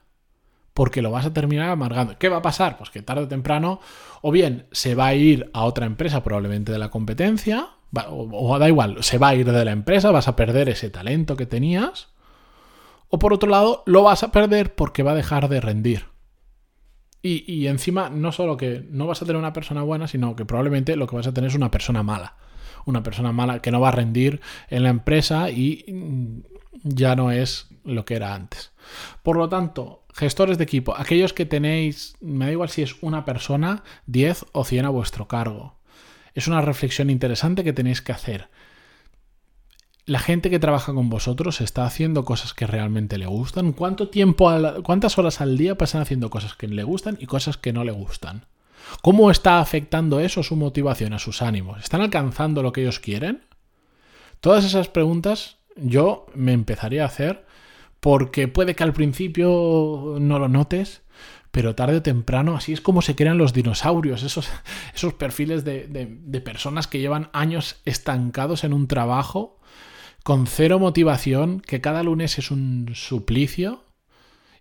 porque 0.73 1.01
lo 1.01 1.09
vas 1.09 1.25
a 1.25 1.31
terminar 1.31 1.69
amargando. 1.69 2.17
¿Qué 2.17 2.27
va 2.27 2.39
a 2.39 2.41
pasar? 2.41 2.77
Pues 2.77 2.89
que 2.89 3.01
tarde 3.01 3.23
o 3.23 3.27
temprano, 3.29 3.79
o 4.21 4.31
bien 4.31 4.67
se 4.73 4.93
va 4.93 5.05
a 5.07 5.15
ir 5.15 5.49
a 5.53 5.63
otra 5.63 5.85
empresa 5.85 6.21
probablemente 6.21 6.73
de 6.73 6.79
la 6.79 6.89
competencia, 6.89 7.69
o, 8.09 8.27
o 8.29 8.59
da 8.59 8.67
igual, 8.67 9.01
se 9.05 9.17
va 9.17 9.29
a 9.29 9.35
ir 9.35 9.49
de 9.49 9.63
la 9.63 9.71
empresa, 9.71 10.11
vas 10.11 10.27
a 10.27 10.35
perder 10.35 10.67
ese 10.67 10.89
talento 10.89 11.37
que 11.37 11.45
tenías, 11.45 12.09
o 13.15 13.19
por 13.19 13.31
otro 13.31 13.49
lado, 13.49 13.81
lo 13.85 14.03
vas 14.03 14.23
a 14.23 14.31
perder 14.33 14.75
porque 14.75 15.01
va 15.01 15.13
a 15.13 15.15
dejar 15.15 15.47
de 15.47 15.61
rendir. 15.61 16.07
Y, 17.21 17.65
encima, 17.67 18.09
no 18.09 18.33
solo 18.33 18.57
que 18.57 18.85
no 18.89 19.07
vas 19.07 19.21
a 19.21 19.25
tener 19.25 19.39
una 19.39 19.53
persona 19.53 19.81
buena, 19.81 20.07
sino 20.07 20.35
que 20.35 20.45
probablemente 20.45 20.97
lo 20.97 21.07
que 21.07 21.15
vas 21.15 21.25
a 21.25 21.33
tener 21.33 21.49
es 21.49 21.55
una 21.55 21.71
persona 21.71 22.03
mala. 22.03 22.35
Una 22.85 23.03
persona 23.03 23.31
mala 23.31 23.61
que 23.61 23.71
no 23.71 23.79
va 23.79 23.87
a 23.87 23.93
rendir 23.93 24.41
en 24.69 24.83
la 24.83 24.89
empresa 24.89 25.49
y 25.49 25.85
mm, 25.87 26.39
ya 26.83 27.15
no 27.15 27.31
es 27.31 27.69
lo 27.85 28.03
que 28.03 28.15
era 28.15 28.35
antes. 28.35 28.73
Por 29.23 29.37
lo 29.37 29.47
tanto, 29.47 30.03
gestores 30.13 30.57
de 30.57 30.65
equipo, 30.65 30.93
aquellos 30.95 31.31
que 31.31 31.45
tenéis, 31.45 32.15
me 32.19 32.45
da 32.45 32.51
igual 32.51 32.69
si 32.69 32.81
es 32.81 33.01
una 33.01 33.23
persona, 33.23 33.83
10 34.07 34.45
o 34.51 34.65
100 34.65 34.85
a 34.85 34.89
vuestro 34.89 35.29
cargo. 35.29 35.77
Es 36.33 36.47
una 36.47 36.61
reflexión 36.61 37.09
interesante 37.09 37.63
que 37.63 37.73
tenéis 37.73 38.01
que 38.01 38.11
hacer 38.11 38.49
la 40.05 40.19
gente 40.19 40.49
que 40.49 40.59
trabaja 40.59 40.93
con 40.93 41.09
vosotros 41.09 41.61
está 41.61 41.85
haciendo 41.85 42.25
cosas 42.25 42.53
que 42.53 42.67
realmente 42.67 43.17
le 43.17 43.25
gustan. 43.25 43.73
¿Cuánto 43.73 44.09
tiempo, 44.09 44.51
cuántas 44.83 45.17
horas 45.17 45.41
al 45.41 45.57
día 45.57 45.77
pasan 45.77 46.01
haciendo 46.01 46.29
cosas 46.29 46.53
que 46.53 46.67
le 46.67 46.83
gustan 46.83 47.17
y 47.19 47.25
cosas 47.25 47.57
que 47.57 47.73
no 47.73 47.83
le 47.83 47.91
gustan? 47.91 48.45
¿Cómo 49.01 49.31
está 49.31 49.59
afectando 49.59 50.19
eso 50.19 50.43
su 50.43 50.55
motivación, 50.55 51.13
a 51.13 51.19
sus 51.19 51.41
ánimos? 51.41 51.81
¿Están 51.81 52.01
alcanzando 52.01 52.61
lo 52.61 52.71
que 52.71 52.81
ellos 52.81 52.99
quieren? 52.99 53.41
Todas 54.41 54.63
esas 54.63 54.89
preguntas 54.89 55.57
yo 55.75 56.27
me 56.35 56.53
empezaría 56.53 57.01
a 57.01 57.07
hacer 57.07 57.45
porque 57.99 58.47
puede 58.47 58.75
que 58.75 58.83
al 58.83 58.93
principio 58.93 60.17
no 60.19 60.37
lo 60.37 60.47
notes, 60.47 61.01
pero 61.49 61.73
tarde 61.73 61.97
o 61.97 62.01
temprano 62.03 62.55
así 62.55 62.73
es 62.73 62.81
como 62.81 63.01
se 63.01 63.15
crean 63.15 63.39
los 63.39 63.53
dinosaurios, 63.53 64.21
esos, 64.21 64.49
esos 64.93 65.15
perfiles 65.15 65.63
de, 65.63 65.87
de 65.87 66.41
personas 66.41 66.85
que 66.85 66.99
llevan 66.99 67.29
años 67.33 67.77
estancados 67.85 68.63
en 68.63 68.73
un 68.73 68.87
trabajo 68.87 69.55
con 70.25 70.47
cero 70.47 70.79
motivación, 70.79 71.59
que 71.59 71.81
cada 71.81 72.01
lunes 72.01 72.39
es 72.39 72.49
un 72.49 72.89
suplicio 72.95 73.83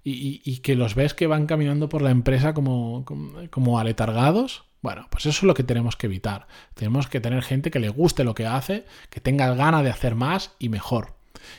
y, 0.03 0.59
que 0.59 0.77
los 0.77 0.95
ves 0.95 1.15
que 1.15 1.27
van 1.27 1.47
caminando 1.47 1.89
por 1.89 2.03
la 2.03 2.11
empresa 2.11 2.53
como, 2.53 3.07
como, 3.51 3.79
aletargados. 3.79 4.67
Bueno, 4.83 5.07
pues 5.09 5.25
eso 5.25 5.39
es 5.39 5.43
lo 5.45 5.55
que 5.55 5.63
tenemos 5.63 5.97
que 5.97 6.07
evitar. 6.07 6.49
Tenemos 6.75 7.07
que 7.09 7.19
tener 7.19 7.43
gente 7.43 7.71
que 7.71 7.79
le 7.79 7.89
guste 7.89 8.25
lo 8.25 8.35
que 8.35 8.47
hace, 8.47 8.85
que 9.09 9.23
tenga 9.23 9.55
ganas 9.55 9.83
de 9.85 9.89
hacer 9.89 10.15
más 10.15 10.55
y 10.59 10.69
mejor. 10.69 11.15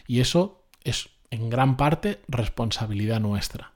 Y 0.06 0.20
eso 0.20 0.68
es 0.84 1.10
en 1.32 1.50
gran 1.50 1.76
parte 1.76 2.22
responsabilidad 2.28 3.20
nuestra. 3.20 3.74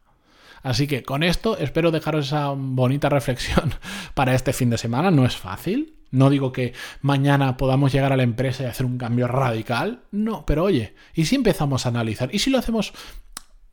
Así 0.62 0.86
que 0.86 1.02
con 1.02 1.24
esto 1.24 1.58
espero 1.58 1.90
dejaros 1.90 2.28
esa 2.28 2.50
bonita 2.50 3.10
reflexión 3.10 3.74
para 4.14 4.36
este 4.36 4.54
fin 4.54 4.70
de 4.70 4.78
semana. 4.78 5.10
No 5.10 5.26
es 5.26 5.36
fácil, 5.36 5.99
no 6.12 6.30
digo 6.30 6.52
que 6.52 6.74
mañana 7.02 7.58
podamos 7.58 7.92
llegar 7.92 8.14
a 8.14 8.18
la 8.18 8.24
empresa 8.24 8.64
y 8.64 8.66
hacer 8.66 8.86
un 8.86 8.98
cambio 8.98 9.28
radical. 9.28 10.04
No, 10.12 10.46
pero 10.46 10.64
oye, 10.64 10.96
¿y 11.14 11.26
si 11.26 11.36
empezamos 11.36 11.86
a 11.86 11.90
analizar? 11.90 12.34
¿Y 12.34 12.40
si 12.40 12.50
lo 12.50 12.58
hacemos? 12.58 12.94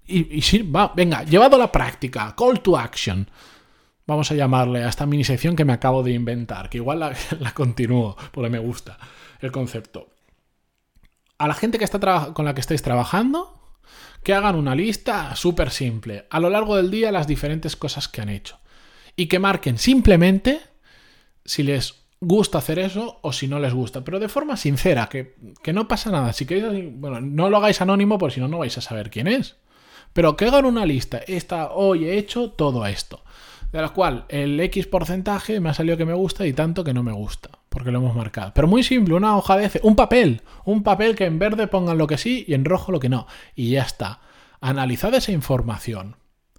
Y, 0.06 0.42
si, 0.42 0.62
va, 0.62 0.92
venga, 0.94 1.24
llevado 1.24 1.56
a 1.56 1.58
la 1.58 1.72
práctica, 1.72 2.34
call 2.36 2.60
to 2.60 2.76
action. 2.76 3.28
Vamos 4.06 4.30
a 4.30 4.34
llamarle 4.34 4.84
a 4.84 4.88
esta 4.88 5.04
mini 5.04 5.24
sección 5.24 5.56
que 5.56 5.64
me 5.64 5.72
acabo 5.72 6.02
de 6.02 6.12
inventar, 6.12 6.70
que 6.70 6.78
igual 6.78 7.00
la, 7.40 7.52
continúo 7.54 8.16
porque 8.30 8.50
me 8.50 8.58
gusta 8.58 8.98
el 9.40 9.50
concepto. 9.50 10.10
A 11.38 11.48
la 11.48 11.54
gente 11.54 11.78
que 11.78 11.84
está 11.84 12.32
con 12.32 12.44
la 12.44 12.54
que 12.54 12.60
estáis 12.60 12.82
trabajando, 12.82 13.60
que 14.22 14.32
hagan 14.32 14.54
una 14.54 14.74
lista 14.74 15.34
súper 15.34 15.70
simple, 15.70 16.26
a 16.30 16.40
lo 16.40 16.50
largo 16.50 16.76
del 16.76 16.90
día 16.90 17.12
las 17.12 17.26
diferentes 17.26 17.76
cosas 17.76 18.08
que 18.08 18.20
han 18.20 18.28
hecho. 18.28 18.58
Y 19.16 19.26
que 19.26 19.38
marquen 19.38 19.78
simplemente 19.78 20.60
si 21.44 21.62
les 21.62 22.05
gusta 22.20 22.58
hacer 22.58 22.78
eso 22.78 23.18
o 23.22 23.32
si 23.32 23.48
no 23.48 23.58
les 23.58 23.74
gusta, 23.74 24.02
pero 24.04 24.18
de 24.18 24.28
forma 24.28 24.56
sincera, 24.56 25.08
que, 25.08 25.34
no 25.72 25.88
pasa 25.88 26.10
nada. 26.10 26.32
Si 26.32 26.46
queréis, 26.46 26.90
bueno, 26.94 27.20
no 27.20 27.50
lo 27.50 27.58
hagáis 27.58 27.80
anónimo 27.80 28.18
porque 28.18 28.34
si 28.36 28.40
no, 28.40 28.48
no 28.48 28.58
vais 28.58 28.76
a 28.78 28.80
saber 28.80 29.10
quién 29.10 29.26
es. 29.26 29.56
Pero 30.12 30.36
que 30.36 30.46
hagan 30.46 30.64
una 30.64 30.86
lista. 30.86 31.18
Esta, 31.26 31.72
hoy 31.72 32.06
he 32.06 32.16
hecho 32.16 32.50
todo 32.50 32.86
esto. 32.86 33.22
De 33.70 33.82
la 33.82 33.90
cual 33.90 34.24
el 34.28 34.58
X 34.60 34.86
porcentaje 34.86 35.60
me 35.60 35.68
ha 35.68 35.74
salido 35.74 35.98
que 35.98 36.06
me 36.06 36.14
gusta 36.14 36.46
y 36.46 36.52
tanto 36.52 36.84
que 36.84 36.94
no 36.94 37.02
me 37.02 37.12
gusta. 37.12 37.50
Porque 37.68 37.90
lo 37.90 37.98
hemos 37.98 38.16
marcado. 38.16 38.52
Pero 38.54 38.66
muy 38.66 38.82
simple, 38.82 39.14
una 39.14 39.36
hoja 39.36 39.58
de 39.58 39.80
un 39.82 39.94
papel. 39.94 40.40
Un 40.64 40.82
papel 40.82 41.14
que 41.14 41.26
en 41.26 41.38
verde 41.38 41.66
pongan 41.66 41.98
lo 41.98 42.06
que 42.06 42.16
sí 42.16 42.46
y 42.48 42.54
en 42.54 42.64
rojo 42.64 42.92
lo 42.92 43.00
que 43.00 43.10
no. 43.10 43.26
Y 43.54 43.72
ya 43.72 43.82
está. 43.82 44.20
Analizad 44.60 45.12
esa 45.14 45.32
información. 45.32 46.16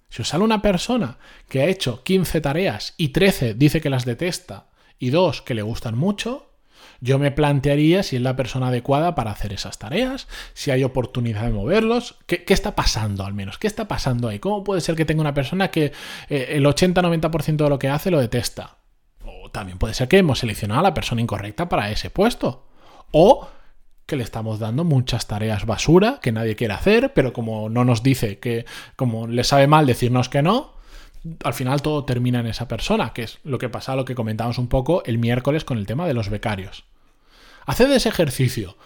Si 0.08 0.22
os 0.22 0.28
sale 0.28 0.44
una 0.44 0.62
persona 0.62 1.18
que 1.48 1.62
ha 1.62 1.66
hecho 1.66 2.04
15 2.04 2.40
tareas 2.40 2.94
y 2.96 3.08
13 3.08 3.54
dice 3.54 3.80
que 3.80 3.90
las 3.90 4.04
detesta 4.04 4.67
y 4.98 5.10
dos, 5.10 5.42
que 5.42 5.54
le 5.54 5.62
gustan 5.62 5.96
mucho, 5.96 6.48
yo 7.00 7.18
me 7.18 7.30
plantearía 7.30 8.02
si 8.02 8.16
es 8.16 8.22
la 8.22 8.36
persona 8.36 8.68
adecuada 8.68 9.14
para 9.14 9.30
hacer 9.30 9.52
esas 9.52 9.78
tareas, 9.78 10.26
si 10.54 10.70
hay 10.70 10.82
oportunidad 10.82 11.42
de 11.42 11.50
moverlos, 11.50 12.16
qué, 12.26 12.44
está 12.48 12.74
pasando 12.74 13.24
al 13.24 13.34
menos, 13.34 13.58
qué 13.58 13.66
está 13.66 13.86
pasando 13.86 14.28
ahí, 14.28 14.38
cómo 14.38 14.64
puede 14.64 14.80
ser 14.80 14.96
que 14.96 15.04
tenga 15.04 15.20
una 15.20 15.34
persona 15.34 15.70
que 15.70 15.92
eh, 16.28 16.48
el 16.50 16.64
80-90% 16.64 17.56
de 17.56 17.68
lo 17.68 17.78
que 17.78 17.88
hace 17.88 18.10
lo 18.10 18.18
detesta. 18.18 18.78
O 19.24 19.50
también 19.50 19.78
puede 19.78 19.94
ser 19.94 20.08
que 20.08 20.18
hemos 20.18 20.40
seleccionado 20.40 20.80
a 20.80 20.84
la 20.84 20.94
persona 20.94 21.20
incorrecta 21.20 21.68
para 21.68 21.90
ese 21.90 22.10
puesto. 22.10 22.66
O 23.12 23.48
que 24.06 24.16
le 24.16 24.24
estamos 24.24 24.58
dando 24.58 24.84
muchas 24.84 25.26
tareas 25.26 25.66
basura 25.66 26.18
que 26.20 26.32
nadie 26.32 26.56
quiere 26.56 26.74
hacer, 26.74 27.12
pero 27.12 27.32
como 27.32 27.68
no 27.68 27.84
nos 27.84 28.02
dice 28.02 28.38
que, 28.38 28.64
como 28.96 29.26
le 29.26 29.44
sabe 29.44 29.66
mal 29.66 29.86
decirnos 29.86 30.30
que 30.30 30.42
no, 30.42 30.77
al 31.44 31.54
final 31.54 31.82
todo 31.82 32.04
termina 32.04 32.40
en 32.40 32.46
esa 32.46 32.68
persona, 32.68 33.12
que 33.12 33.22
es 33.22 33.38
lo 33.44 33.58
que 33.58 33.68
pasa, 33.68 33.96
lo 33.96 34.04
que 34.04 34.14
comentamos 34.14 34.58
un 34.58 34.68
poco 34.68 35.02
el 35.04 35.18
miércoles 35.18 35.64
con 35.64 35.78
el 35.78 35.86
tema 35.86 36.06
de 36.06 36.14
los 36.14 36.28
becarios. 36.28 36.84
Haced 37.66 37.90
ese 37.92 38.08
ejercicio, 38.08 38.76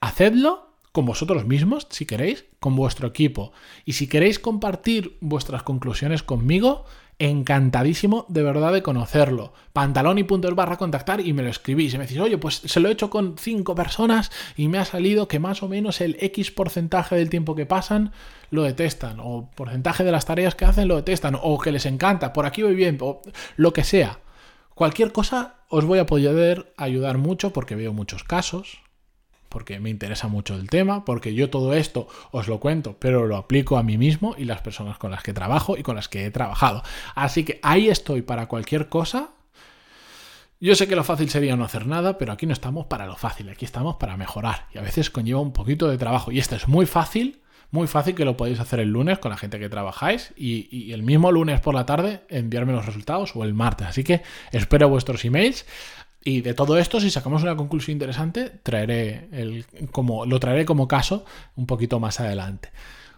hacedlo 0.00 0.70
con 0.92 1.06
vosotros 1.06 1.46
mismos, 1.46 1.86
si 1.90 2.06
queréis, 2.06 2.46
con 2.58 2.74
vuestro 2.74 3.08
equipo. 3.08 3.52
Y 3.84 3.92
si 3.92 4.08
queréis 4.08 4.38
compartir 4.38 5.16
vuestras 5.20 5.62
conclusiones 5.62 6.22
conmigo, 6.22 6.84
encantadísimo 7.20 8.24
de 8.28 8.42
verdad 8.42 8.72
de 8.72 8.82
conocerlo. 8.82 9.52
Pantalón 9.72 10.18
y 10.18 10.24
puntos 10.24 10.54
barra 10.54 10.78
contactar 10.78 11.20
y 11.20 11.32
me 11.32 11.42
lo 11.42 11.50
escribís. 11.50 11.94
Y 11.94 11.98
me 11.98 12.04
decís, 12.04 12.18
oye, 12.18 12.38
pues 12.38 12.62
se 12.64 12.80
lo 12.80 12.88
he 12.88 12.92
hecho 12.92 13.10
con 13.10 13.36
cinco 13.38 13.74
personas 13.74 14.32
y 14.56 14.68
me 14.68 14.78
ha 14.78 14.84
salido 14.84 15.28
que 15.28 15.38
más 15.38 15.62
o 15.62 15.68
menos 15.68 16.00
el 16.00 16.16
X 16.18 16.50
porcentaje 16.50 17.14
del 17.14 17.30
tiempo 17.30 17.54
que 17.54 17.66
pasan 17.66 18.12
lo 18.50 18.62
detestan. 18.62 19.18
O 19.20 19.50
porcentaje 19.50 20.04
de 20.04 20.12
las 20.12 20.26
tareas 20.26 20.54
que 20.54 20.64
hacen 20.64 20.88
lo 20.88 20.96
detestan. 20.96 21.36
O 21.40 21.58
que 21.58 21.72
les 21.72 21.86
encanta. 21.86 22.32
Por 22.32 22.46
aquí 22.46 22.62
voy 22.62 22.74
bien. 22.74 22.98
O 23.00 23.22
lo 23.56 23.72
que 23.72 23.84
sea. 23.84 24.20
Cualquier 24.74 25.12
cosa 25.12 25.56
os 25.68 25.84
voy 25.84 25.98
a 25.98 26.06
poder 26.06 26.72
ayudar 26.76 27.18
mucho 27.18 27.52
porque 27.52 27.76
veo 27.76 27.92
muchos 27.92 28.24
casos 28.24 28.80
porque 29.50 29.80
me 29.80 29.90
interesa 29.90 30.28
mucho 30.28 30.54
el 30.54 30.70
tema, 30.70 31.04
porque 31.04 31.34
yo 31.34 31.50
todo 31.50 31.74
esto 31.74 32.06
os 32.30 32.46
lo 32.46 32.60
cuento, 32.60 32.96
pero 32.98 33.26
lo 33.26 33.36
aplico 33.36 33.76
a 33.76 33.82
mí 33.82 33.98
mismo 33.98 34.34
y 34.38 34.44
las 34.44 34.62
personas 34.62 34.96
con 34.96 35.10
las 35.10 35.24
que 35.24 35.34
trabajo 35.34 35.76
y 35.76 35.82
con 35.82 35.96
las 35.96 36.08
que 36.08 36.24
he 36.24 36.30
trabajado. 36.30 36.82
Así 37.16 37.44
que 37.44 37.58
ahí 37.62 37.88
estoy 37.88 38.22
para 38.22 38.46
cualquier 38.46 38.88
cosa. 38.88 39.30
Yo 40.60 40.74
sé 40.76 40.86
que 40.86 40.94
lo 40.94 41.02
fácil 41.02 41.28
sería 41.30 41.56
no 41.56 41.64
hacer 41.64 41.86
nada, 41.86 42.16
pero 42.16 42.32
aquí 42.32 42.46
no 42.46 42.52
estamos 42.52 42.86
para 42.86 43.06
lo 43.06 43.16
fácil, 43.16 43.48
aquí 43.48 43.64
estamos 43.64 43.96
para 43.96 44.16
mejorar. 44.16 44.68
Y 44.72 44.78
a 44.78 44.82
veces 44.82 45.10
conlleva 45.10 45.40
un 45.40 45.52
poquito 45.52 45.88
de 45.88 45.98
trabajo. 45.98 46.30
Y 46.30 46.38
esto 46.38 46.54
es 46.54 46.68
muy 46.68 46.86
fácil, 46.86 47.42
muy 47.70 47.86
fácil 47.86 48.14
que 48.14 48.24
lo 48.24 48.36
podéis 48.36 48.60
hacer 48.60 48.80
el 48.80 48.88
lunes 48.88 49.18
con 49.18 49.30
la 49.30 49.36
gente 49.36 49.58
que 49.58 49.68
trabajáis 49.68 50.32
y, 50.36 50.92
el 50.92 51.02
mismo 51.02 51.30
lunes 51.30 51.60
por 51.60 51.74
la 51.74 51.86
tarde 51.86 52.22
enviarme 52.28 52.72
los 52.72 52.86
resultados 52.86 53.34
o 53.36 53.44
el 53.44 53.54
martes. 53.54 53.86
Así 53.86 54.04
que 54.04 54.22
espero 54.52 54.88
vuestros 54.88 55.24
emails. 55.24 55.66
Y 56.22 56.42
de 56.42 56.52
todo 56.52 56.76
esto, 56.78 57.00
si 57.00 57.10
sacamos 57.10 57.42
una 57.42 57.56
conclusión 57.56 57.94
interesante, 57.94 58.50
traeré 58.62 59.28
el, 59.32 59.64
como, 59.90 60.26
lo 60.26 60.38
traeré 60.38 60.66
como 60.66 60.86
caso 60.86 61.24
un 61.56 61.66
poquito 61.66 61.98
más 61.98 62.20
adelante. 62.20 62.70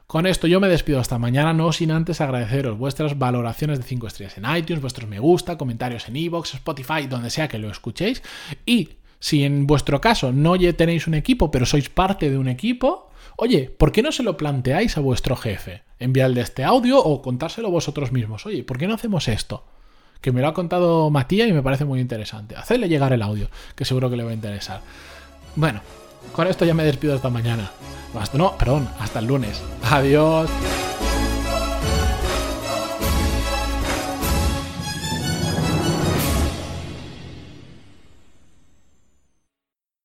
Con 0.07 0.27
esto 0.27 0.47
yo 0.47 0.61
me 0.61 0.69
despido 0.69 1.01
hasta 1.01 1.19
mañana, 1.19 1.53
no 1.53 1.73
sin 1.73 1.91
antes 1.91 2.21
agradeceros 2.21 2.79
vuestras 2.79 3.19
valoraciones 3.19 3.79
de 3.79 3.85
5 3.85 4.07
estrellas 4.07 4.37
en 4.37 4.57
iTunes, 4.57 4.83
vuestros 4.83 5.09
me 5.09 5.19
gusta, 5.19 5.57
comentarios 5.57 6.07
en 6.07 6.17
iVoox, 6.17 6.55
Spotify, 6.55 7.07
donde 7.09 7.31
sea 7.31 7.49
que 7.49 7.59
lo 7.59 7.71
escuchéis. 7.71 8.23
Y 8.67 8.91
si 9.23 9.45
en 9.45 9.69
vuestro 9.69 10.01
caso 10.01 10.33
no 10.33 10.59
tenéis 10.75 11.07
un 11.07 11.15
equipo, 11.15 11.53
pero 11.53 11.65
sois 11.65 11.89
parte 11.89 12.29
de 12.29 12.37
un 12.37 12.49
equipo, 12.49 13.09
oye, 13.37 13.71
¿por 13.71 13.93
qué 13.93 14.03
no 14.03 14.11
se 14.11 14.25
lo 14.25 14.37
planteáis 14.37 14.97
a 14.97 15.01
vuestro 15.01 15.37
jefe? 15.37 15.85
Enviarle 16.01 16.41
este 16.41 16.65
audio 16.65 16.99
o 16.99 17.23
contárselo 17.23 17.71
vosotros 17.71 18.11
mismos. 18.11 18.45
Oye, 18.47 18.65
¿por 18.65 18.79
qué 18.79 18.89
no 18.89 18.95
hacemos 18.95 19.29
esto? 19.29 19.65
que 20.21 20.31
me 20.31 20.41
lo 20.41 20.47
ha 20.47 20.55
contado 20.55 21.11
Matías 21.11 21.49
y 21.49 21.53
me 21.53 21.63
parece 21.63 21.85
muy 21.85 21.99
interesante. 21.99 22.55
Hacerle 22.55 22.89
llegar 22.89 23.13
el 23.13 23.23
audio, 23.23 23.49
que 23.75 23.85
seguro 23.85 24.09
que 24.09 24.17
le 24.17 24.23
va 24.23 24.31
a 24.31 24.35
interesar. 24.35 24.81
Bueno, 25.57 25.81
con 26.33 26.47
esto 26.47 26.65
ya 26.65 26.75
me 26.75 26.85
despido 26.85 27.15
hasta 27.15 27.29
mañana. 27.29 27.73
no, 28.35 28.57
perdón, 28.57 28.89
hasta 29.01 29.19
el 29.19 29.27
lunes. 29.27 29.61
Adiós. 29.83 30.49